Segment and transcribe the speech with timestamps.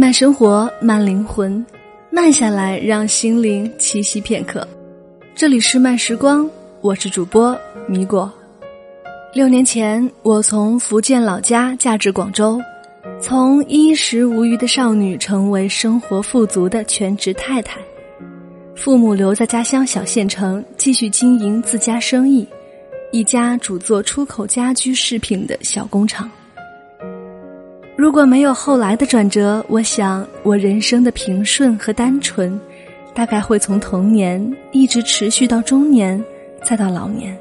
[0.00, 1.66] 慢生活，慢灵魂，
[2.08, 4.66] 慢下来，让心灵栖息片刻。
[5.34, 6.48] 这里是慢时光，
[6.80, 7.58] 我是主播
[7.88, 8.32] 米果。
[9.34, 12.60] 六年前，我从福建老家嫁至广州，
[13.20, 17.80] 从衣食无余的少女成为生活富足的全职太太。
[18.76, 22.46] 父母留在家乡小县城，继续经营自家生意，
[23.10, 26.30] 一家主做出口家居饰品的小工厂。
[27.98, 32.58] 如果没有后来的转折，我想我人生的平顺和单纯，
[33.12, 36.24] 大概会从童年一直持续到中年，
[36.62, 37.36] 再到老年。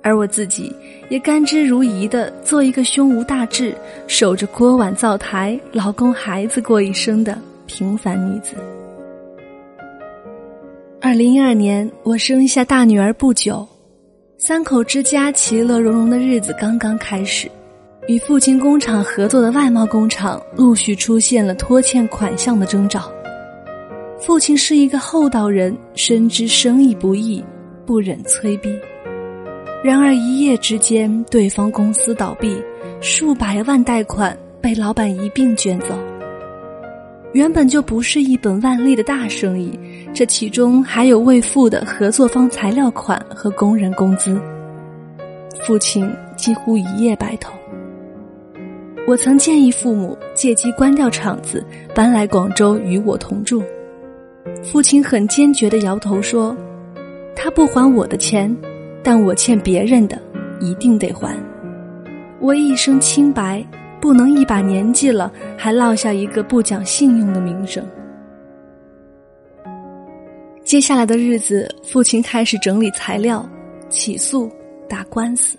[0.00, 0.74] 而我自己
[1.10, 3.76] 也甘之如饴的做一个胸无大志、
[4.06, 8.54] 守着锅碗灶台、老公孩子过一生的平凡女子。
[11.02, 13.68] 二零一二年，我生下大女儿不久，
[14.38, 17.46] 三口之家其乐融融的日子刚刚开始。
[18.06, 23.10] 与父亲工厂合作的外贸工厂陆续出现了拖欠款项的征兆。
[24.20, 27.42] 父亲是一个厚道人，深知生意不易，
[27.86, 28.68] 不忍催逼。
[29.82, 32.62] 然而一夜之间，对方公司倒闭，
[33.00, 35.98] 数百万贷款被老板一并卷走。
[37.32, 39.78] 原本就不是一本万利的大生意，
[40.14, 44.38] 这其中还有未付的合作方材料款和工人工资。
[45.66, 47.52] 父亲几乎一夜白头。
[49.06, 51.62] 我曾建议父母借机关掉厂子，
[51.94, 53.62] 搬来广州与我同住。
[54.62, 56.56] 父亲很坚决的摇头说
[57.36, 58.54] ：“他不还我的钱，
[59.02, 60.18] 但我欠别人的
[60.58, 61.36] 一定得还。
[62.40, 63.62] 我一生清白，
[64.00, 67.86] 不能一把年纪了还落下一个不讲信用的名声。”
[70.64, 73.46] 接下来的日子，父亲开始整理材料，
[73.90, 74.50] 起诉
[74.88, 75.58] 打官司，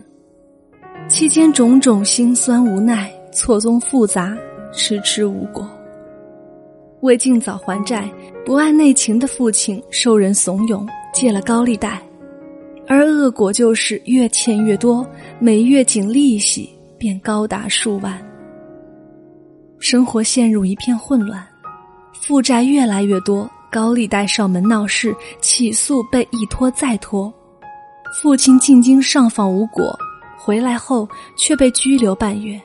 [1.07, 3.11] 期间种种心酸无奈。
[3.36, 4.33] 错综复杂，
[4.72, 5.69] 迟迟无果。
[7.02, 8.09] 为尽早还债，
[8.45, 12.01] 不爱内情的父亲受人怂恿借了高利贷，
[12.88, 15.06] 而恶果就是越欠越多，
[15.38, 18.18] 每月仅利息便高达数万。
[19.79, 21.46] 生活陷入一片混乱，
[22.13, 27.31] 负债越来越多，高利贷上门闹事，起诉被一拖再拖。
[28.22, 29.94] 父亲进京上访无果，
[30.38, 32.57] 回来后却被拘留半月。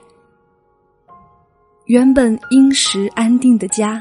[1.91, 4.01] 原本殷实安定的家，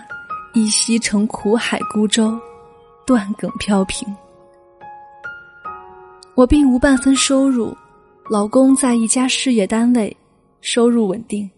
[0.53, 2.37] 已西成苦海孤舟，
[3.03, 4.07] 断梗飘萍。
[6.35, 7.75] 我并无半分收入，
[8.29, 10.15] 老公在一家事业单位，
[10.61, 11.49] 收入稳定，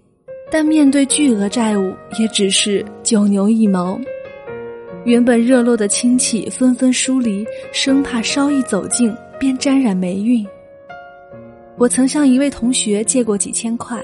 [0.50, 4.00] 但面对巨额债务，也只是九牛一毛。
[5.04, 10.48] 原本热络的亲戚纷纷疏离，生怕稍一走近便沾染霉运。
[11.78, 14.02] 我曾向一位同学借过几千块，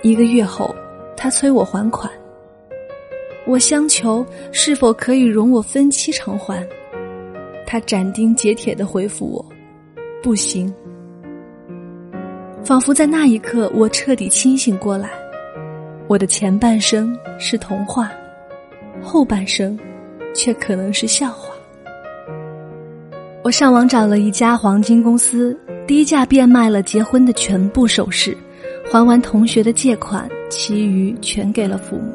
[0.00, 0.74] 一个月后。
[1.20, 2.08] 他催我还款，
[3.44, 6.64] 我相求是否可以容我分期偿还，
[7.66, 9.44] 他斩钉截铁的回复我
[10.22, 10.72] ：“不行。”
[12.62, 15.10] 仿佛在那一刻，我彻底清醒过来，
[16.06, 18.12] 我的前半生是童话，
[19.02, 19.76] 后半生
[20.32, 21.52] 却可能是笑话。
[23.42, 28.36] 我上网找了一家黄金公司，低价变卖了结婚的全部首饰。
[28.90, 32.10] 还完同学的借款，其余全给了父母。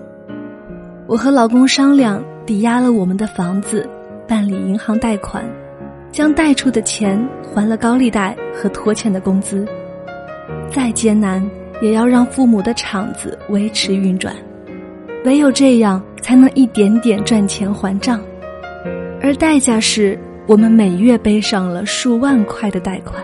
[1.06, 3.88] 我和老公商量，抵押了我们的房子，
[4.28, 5.46] 办理银行贷款，
[6.12, 9.68] 将贷出的钱还了高利贷和拖欠的工资。
[10.72, 11.48] 再艰难，
[11.80, 14.36] 也要让父母的厂子维持运转，
[15.26, 18.20] 唯有这样，才能一点点赚钱还账。
[19.22, 20.18] 而代价是
[20.48, 23.24] 我们每月背上了数万块的贷款。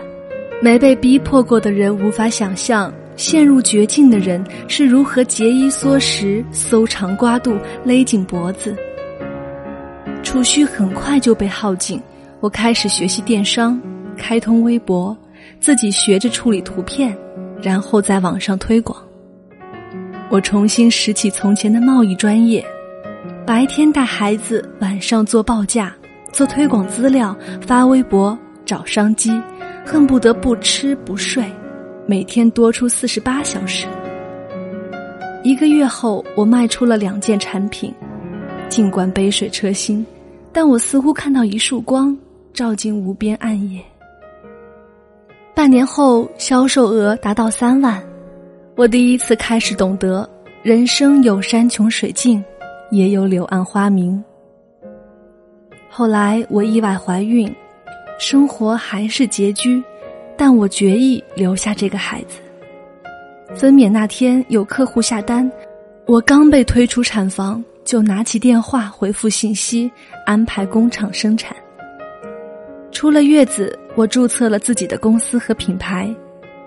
[0.62, 2.92] 没被逼迫过的人无法想象。
[3.20, 7.54] 陷入绝境的人是如何节衣缩食、搜肠刮肚、
[7.84, 8.74] 勒紧脖子？
[10.22, 12.00] 储蓄很快就被耗尽。
[12.40, 13.78] 我开始学习电商，
[14.16, 15.14] 开通微博，
[15.60, 17.14] 自己学着处理图片，
[17.60, 18.98] 然后在网上推广。
[20.30, 22.64] 我重新拾起从前的贸易专业，
[23.46, 25.94] 白天带孩子，晚上做报价、
[26.32, 29.30] 做推广资料、发微博、找商机，
[29.84, 31.44] 恨不得不吃不睡。
[32.10, 33.86] 每天多出四十八小时。
[35.44, 37.94] 一个月后，我卖出了两件产品，
[38.68, 40.04] 尽管杯水车薪，
[40.52, 42.18] 但我似乎看到一束光，
[42.52, 43.80] 照进无边暗夜。
[45.54, 48.02] 半年后，销售额达到三万，
[48.74, 50.28] 我第一次开始懂得，
[50.64, 52.44] 人生有山穷水尽，
[52.90, 54.20] 也有柳暗花明。
[55.88, 57.48] 后来我意外怀孕，
[58.18, 59.80] 生活还是拮据。
[60.40, 62.38] 但我决意留下这个孩子。
[63.54, 65.52] 分娩那天，有客户下单，
[66.06, 69.92] 我刚被推出产房，就拿起电话回复信息，
[70.24, 71.54] 安排工厂生产。
[72.90, 76.08] 出了月子，我注册了自己的公司和品牌，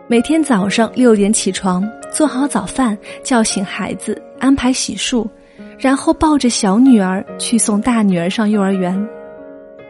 [0.06, 5.28] 每天早上六点起床，做好早饭，叫醒孩子，安排洗漱，
[5.80, 9.10] 然后抱着小女儿去送大女儿上幼儿园。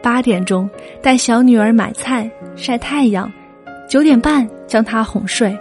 [0.01, 0.69] 八点钟
[1.01, 3.29] 带小女儿买菜、晒太阳，
[3.88, 5.57] 九点半将他哄睡，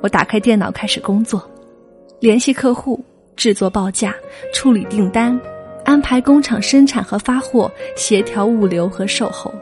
[0.00, 1.42] 我打开电脑开始工作，
[2.20, 3.02] 联系客户。
[3.36, 4.12] 制作报价、
[4.52, 5.40] 处理订单、
[5.84, 9.54] 安排工厂生产和发货、协调物流和售后。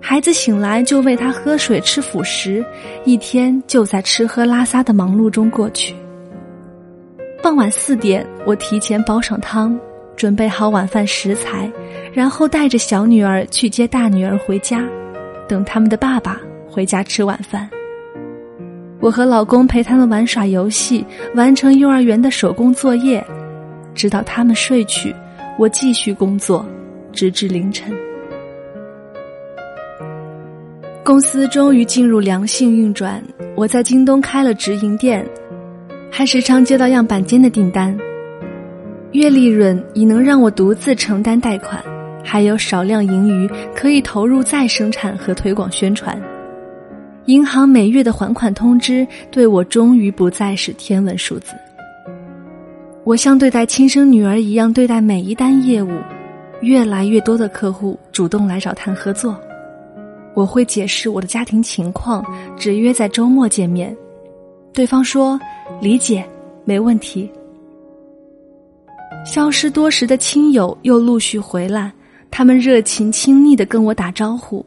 [0.00, 2.64] 孩子醒来就喂他喝水、吃辅食，
[3.04, 5.92] 一天就在吃喝拉撒的忙碌中过去。
[7.42, 9.76] 傍晚四点，我提前煲上汤，
[10.14, 11.68] 准备好晚饭食材，
[12.12, 14.84] 然后带着小女儿去接大女儿回家，
[15.48, 16.40] 等他们的爸爸
[16.74, 17.70] 回家吃晚饭。
[19.00, 21.06] 我和老公陪他们玩耍游戏，
[21.36, 23.24] 完成幼儿园的手工作业，
[23.94, 25.14] 直到他们睡去，
[25.56, 26.66] 我继续工作，
[27.12, 27.94] 直至凌晨。
[31.04, 33.22] 公司终于进入良性运转，
[33.54, 35.24] 我在京东开了直营店，
[36.10, 37.96] 还时常接到样板间的订单，
[39.12, 41.80] 月利润已能让我独自承担贷款，
[42.24, 46.20] 还有少量盈余可以投入再生产和推广宣传。
[47.26, 51.54] 银行每月的还款通知对我终于不再是天文数字。
[53.02, 55.90] 我像对待亲生女儿一样对待每一单业务，
[56.60, 59.38] 越来越多的客户主动来找谈合作。
[60.34, 62.24] 我会解释我的家庭情况，
[62.56, 63.96] 只约在周末见面。
[64.72, 65.38] 对方说
[65.80, 66.24] 理解，
[66.64, 67.30] 没问题。
[69.24, 71.92] 消失多时的亲友又陆续回来，
[72.30, 74.64] 他们热情亲昵的跟我打招呼。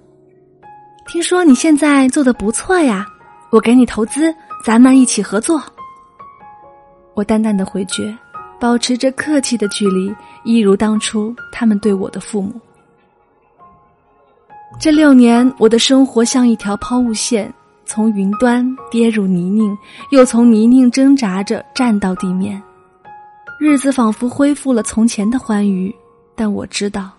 [1.07, 3.07] 听说你现在做的不错呀，
[3.49, 5.63] 我给你投资，咱们一起合作。
[7.13, 8.15] 我淡淡的回绝，
[8.59, 10.13] 保持着客气的距离，
[10.43, 12.59] 一如当初他们对我的父母。
[14.81, 17.51] 这六年，我的生活像一条抛物线，
[17.85, 19.75] 从云端跌入泥泞，
[20.11, 22.61] 又从泥泞挣扎着站到地面。
[23.61, 25.95] 日子仿佛恢复了从前的欢愉，
[26.35, 27.09] 但我知道，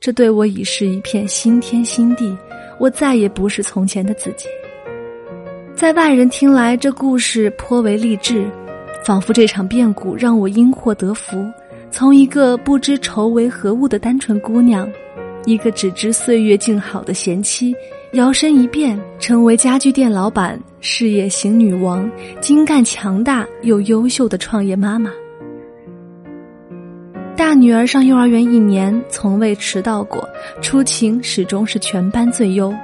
[0.00, 2.34] 这对我已是一片新天新地。
[2.78, 4.46] 我再也不是从前的自己。
[5.74, 8.44] 在外人听来，这故事颇为励志，
[9.04, 11.44] 仿佛这场变故让我因祸得福，
[11.90, 14.90] 从一个不知愁为何物的单纯姑娘，
[15.44, 17.74] 一个只知岁月静好的贤妻，
[18.12, 25.10] 摇身一变成为家具店老板、事业型女王、精干强大又优秀的创业妈妈。
[27.36, 30.26] 大女儿上幼儿园一年，从未迟到过，
[30.62, 32.74] 出勤始终是全班最优。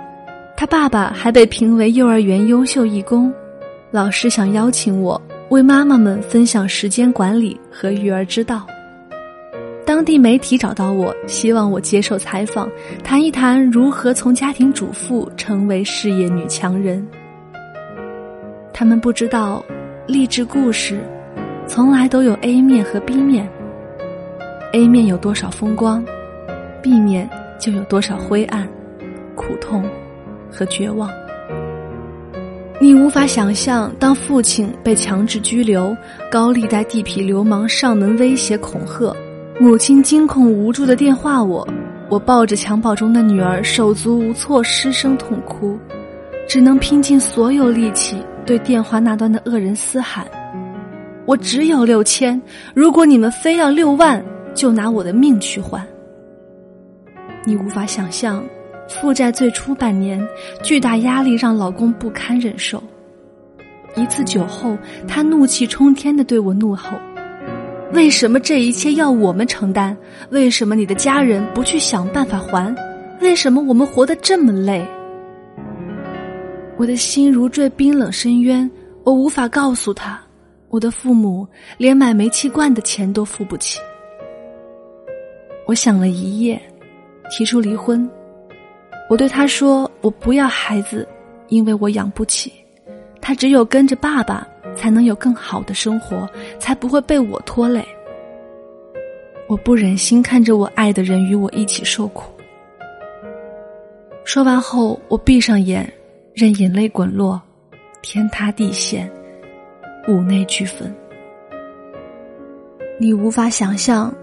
[0.54, 3.32] 她爸爸还被评为幼儿园优秀义工。
[3.90, 8.66] 老师想邀请我为妈妈们分享时间管理和育儿之道。
[9.86, 12.70] 当地媒体找到我，希望我接受采访，
[13.02, 17.06] 谈一谈如何从家庭主妇成为事业女强人。
[18.70, 19.64] 他们不知道，
[20.06, 21.00] 励志故事
[21.66, 23.48] 从来都有 A 面和 B 面。
[24.72, 26.02] A 面有多少风光
[26.82, 27.28] ，B 面
[27.60, 28.66] 就有多少灰暗、
[29.34, 29.84] 苦痛
[30.50, 31.10] 和绝望。
[32.80, 35.94] 你无法想象，当父亲被强制拘留，
[36.30, 39.14] 高利贷地痞流氓上门威胁恐吓，
[39.60, 41.68] 母亲惊恐无助的电话我，
[42.08, 45.78] 我抱着襁褓中的女儿，手足无措，失声痛哭，
[46.48, 50.26] 只能拼尽所有力气对电话那端的恶人嘶喊
[51.26, 52.40] ：“我只有六千，
[52.72, 55.86] 如果你们非要六万。”就拿我的命去换。
[57.44, 58.44] 你无法想象，
[58.88, 60.24] 负债最初半年，
[60.62, 62.82] 巨大压力让老公不堪忍受。
[63.94, 66.96] 一次酒后，他怒气冲天的对我怒吼
[67.92, 69.96] ：“为什么这一切要我们承担？
[70.30, 72.74] 为什么你的家人不去想办法还？
[73.20, 74.86] 为什么我们活得这么累？”
[76.78, 78.68] 我的心如坠冰冷深渊，
[79.04, 80.18] 我无法告诉他，
[80.68, 83.78] 我的父母连买煤气罐的钱都付不起。
[85.72, 86.60] 我想了一夜，
[87.30, 88.06] 提出离婚。
[89.08, 91.08] 我对他说：“我不要孩子，
[91.48, 92.52] 因为我养不起。
[93.22, 97.82] 他只有跟着爸爸，才能有更好的生活，才不会被我拖累。”
[99.48, 102.30] 我不忍心看着我爱的人与我一起受苦。
[104.26, 105.90] 说完后，我闭上眼，
[106.34, 107.40] 任眼泪滚落，
[108.02, 109.10] 天塌地陷，
[110.06, 110.94] 五内俱焚。
[113.00, 114.14] 你无法想象。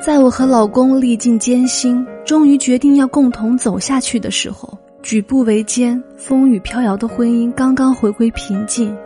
[0.00, 8.96] 在我和老公历尽艰辛，终于决定要共同走下去的时候，举步维艰、风雨飘摇的婚姻刚刚回归平静，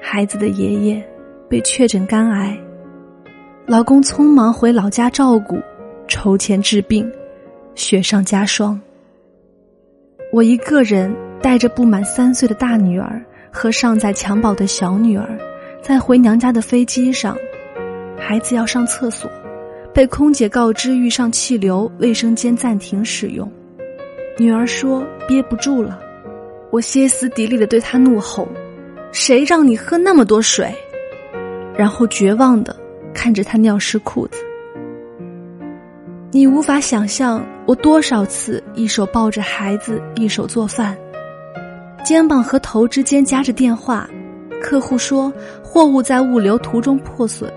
[0.00, 1.04] 孩子的爷爷
[1.48, 2.58] 被确诊肝癌，
[3.66, 5.58] 老公匆忙回老家照顾，
[6.08, 7.10] 筹钱治病，
[7.74, 8.80] 雪上加霜。
[10.32, 15.38] 我一个人带着不满三岁的大女儿和尚在襁褓的小女儿，
[15.82, 17.36] 在回娘家的飞机上，
[18.18, 19.30] 孩子要上厕所，
[19.94, 23.50] 被空姐告知遇上气流，卫生间暂停使用。
[24.38, 26.00] 女儿说憋不住了，
[26.70, 28.48] 我歇斯底里的对她怒吼
[29.12, 30.74] ：“谁让你喝那么多水？”
[31.76, 32.74] 然后绝望的。
[33.14, 34.38] 看着她尿湿裤子，
[36.30, 40.96] 你无法想象我多少次一手抱着孩子，一手做饭，
[42.02, 44.08] 肩膀和头之间夹着电话，
[44.62, 45.30] 客户说
[45.62, 47.52] 货物在物流途中破损，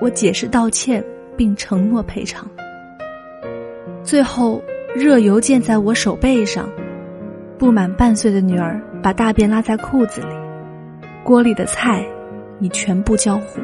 [0.00, 1.04] 我解释道歉
[1.38, 2.46] 并承诺赔偿。
[4.02, 4.60] 最后，
[4.94, 6.68] 热油溅在我手背上，
[7.56, 10.34] 不满半岁的女儿把大便拉在裤子里，
[11.22, 12.04] 锅里的菜
[12.58, 13.60] 已全部焦糊。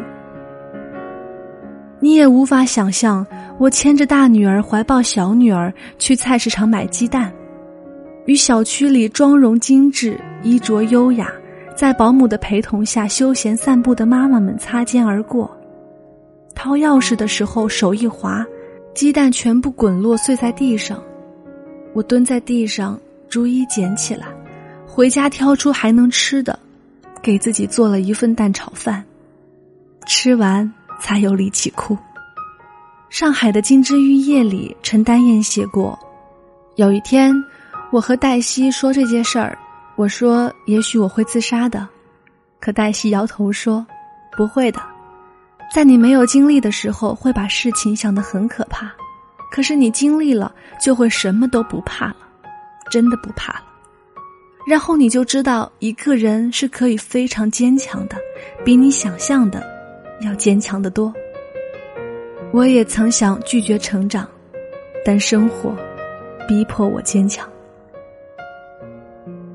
[1.98, 3.26] 你也无法想象，
[3.58, 7.32] 我牵着大女儿怀抱小女儿去菜市场买鸡蛋，
[8.26, 11.32] 与小区里妆容精致、衣着优雅，
[11.74, 15.53] 在保姆的陪同下休闲散步的妈妈们擦肩而过。
[16.54, 18.44] 掏钥匙的时候手一滑，
[18.94, 21.02] 鸡蛋全部滚落碎在地上，
[21.92, 24.26] 我蹲在地上逐一捡起来，
[24.86, 26.58] 回家挑出还能吃的，
[27.22, 29.04] 给自己做了一份蛋炒饭，
[30.06, 30.72] 吃完。
[31.00, 31.98] 才有力气哭。
[33.10, 35.98] 上海的金枝玉叶里，陈丹燕写过：
[36.76, 37.34] 有一天，
[37.90, 39.58] 我和黛西说这件事儿，
[39.96, 41.86] 我说也许我会自杀的，
[42.58, 43.84] 可黛西摇头说
[44.34, 44.80] 不会的，
[45.74, 48.94] 在你没有经历的时候，会把事情想得很可怕，
[49.50, 52.18] 可是你经历了，就会什么都不怕了，
[52.92, 53.64] 真的不怕了。
[54.68, 58.16] 然后你就知道，一个人是可以非常坚强的，
[58.64, 59.68] 比你想象的。
[60.20, 61.12] 要坚强得多。
[62.52, 64.28] 我也曾想拒绝成长，
[65.04, 65.74] 但生活
[66.46, 67.50] 逼迫我坚强。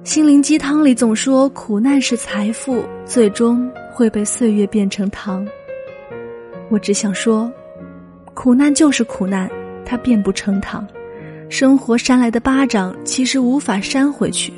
[0.03, 5.47] 心灵鸡汤里总说苦难是财富，最终会被岁月变成糖。
[6.69, 7.51] 我只想说，
[8.33, 9.49] 苦难就是苦难，
[9.85, 10.87] 它变不成糖。
[11.49, 14.53] 生活扇来的巴掌，其实无法扇回去。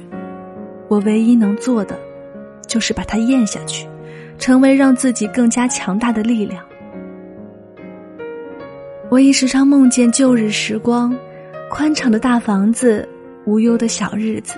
[0.87, 1.97] 我唯一能做的，
[2.67, 3.87] 就是把它咽下去。
[4.37, 6.65] 成为让自己更加强大的力量。
[9.07, 11.15] 我亦时常梦见旧日时光，
[11.69, 13.07] 宽敞的大房子，
[13.45, 14.55] 无忧的小日子，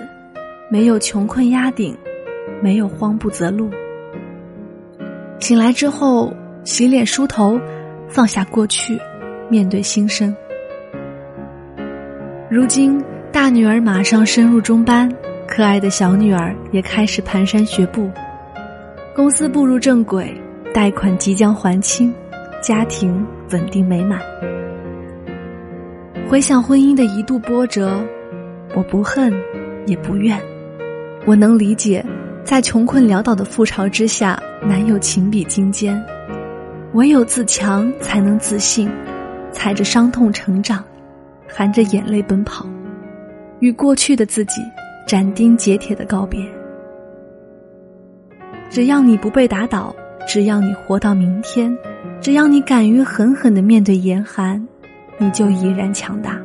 [0.70, 1.94] 没有穷困压顶，
[2.62, 3.70] 没有慌不择路。
[5.38, 6.32] 醒来之后，
[6.64, 7.60] 洗脸梳头，
[8.08, 8.98] 放下过去，
[9.50, 10.34] 面对新生。
[12.50, 15.10] 如今，大女儿马上升入中班，
[15.46, 18.10] 可爱的小女儿也开始蹒跚学步。
[19.14, 20.34] 公司步入正轨，
[20.72, 22.12] 贷款即将还清，
[22.62, 24.18] 家庭稳定美满。
[26.26, 28.00] 回想婚姻的一度波折，
[28.74, 29.30] 我不恨，
[29.84, 30.40] 也不怨。
[31.26, 32.04] 我能理解，
[32.42, 36.02] 在穷困潦倒的覆巢之下，难有情比金坚。
[36.94, 38.88] 唯有自强，才能自信。
[39.52, 40.84] 踩着伤痛成长，
[41.48, 42.66] 含着眼泪奔跑，
[43.60, 44.60] 与过去的自己
[45.06, 46.40] 斩钉截铁的告别。
[48.68, 49.94] 只要你不被打倒，
[50.26, 51.76] 只要你活到明天，
[52.20, 54.64] 只要你敢于狠狠的面对严寒，
[55.18, 56.36] 你就已然强大。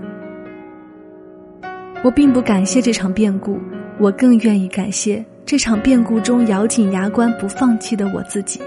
[2.04, 3.60] 我并不感谢这场变故，
[3.98, 8.62] 我更愿意感谢这场变故中咬紧牙关不放弃的我自己。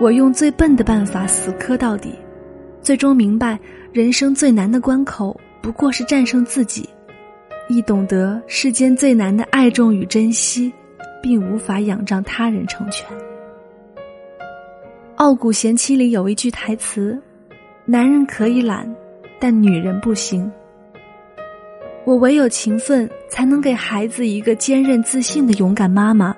[0.00, 2.14] 我用最笨的办法死磕到底，
[2.80, 3.58] 最终明白
[3.92, 6.88] 人生最难的关口不过是战胜自己，
[7.68, 10.72] 亦懂得世间最难的爱重与珍惜。
[11.22, 13.06] 并无法仰仗他人成全。
[15.16, 17.20] 《傲骨贤妻》里有一句台词
[17.84, 18.90] ：“男人可以懒，
[19.38, 20.50] 但女人不行。”
[22.06, 26.34] 我唯有勤奋，才能给孩子一个坚韧自信的勇敢妈妈，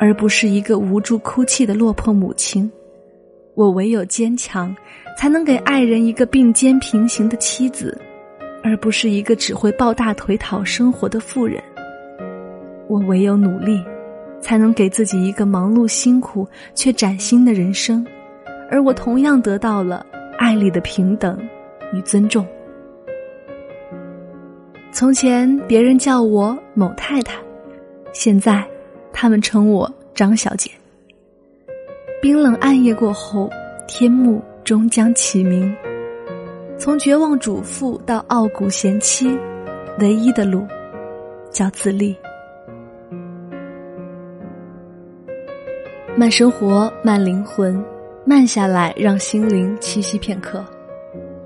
[0.00, 2.68] 而不是一个无助哭泣的落魄母亲。
[3.54, 4.74] 我唯有坚强，
[5.18, 7.98] 才能给爱人一个并肩平行的妻子，
[8.62, 11.62] 而不是一个只会抱大腿讨生活的妇人。
[12.88, 13.82] 我唯有努力。
[14.44, 18.06] 才能给自己一个忙碌辛苦却崭新的人生，
[18.70, 20.04] 而我同样得到了
[20.36, 21.38] 爱里的平等
[21.94, 22.46] 与尊重。
[24.92, 27.38] 从前别人叫我某太太，
[28.12, 28.62] 现在
[29.14, 30.70] 他们称我张小姐。
[32.24, 33.50] 冰冷暗夜过后，
[33.86, 35.70] 天幕终将启明。
[36.78, 39.38] 从绝望主妇到傲骨贤妻，
[39.98, 40.66] 唯一的路
[41.50, 42.16] 叫自立。
[46.16, 47.78] 慢生活，慢灵魂。
[48.24, 50.64] 慢下来，让心灵栖息片刻。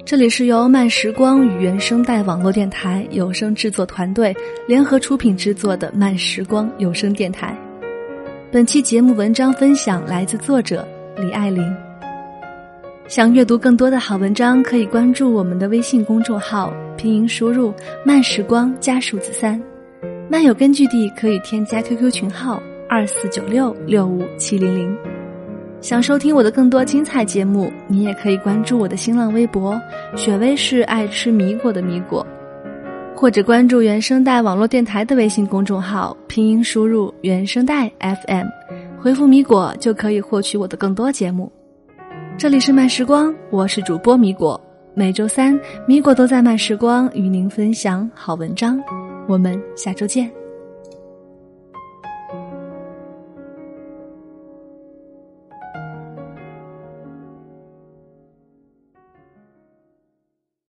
[0.05, 4.33] 这里是由慢时光与原声带网络电台有声制作团队
[4.69, 7.53] 联合出品制作的慢时光有声电台。
[8.51, 10.87] 本期节目文章分享来自作者
[11.19, 11.63] 李爱玲。
[13.07, 19.61] 想阅读更多的好文章，可以关注我们的微信公众号，拼音输入“慢时光”加数字三。
[20.31, 24.97] 漫友根据地可以添加 QQ 群号二四九六六五七零零。
[25.83, 29.79] 想收听我的更多精彩节目，你也可以关注我的新浪微博
[30.17, 32.27] “雪薇是爱吃米果的米果”，
[33.21, 38.47] 或者关注原声带网络电台的微信公众号，拼音输入“原声带 FM”，
[39.01, 41.51] 回复“米果”就可以获取我的更多节目。
[42.37, 44.61] 这里是慢时光，我是主播米果，
[44.95, 48.81] 每周三米果都在慢时光与您分享好文章，
[49.27, 50.38] 我们下周见。